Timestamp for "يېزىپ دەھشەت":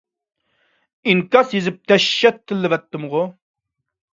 1.57-2.41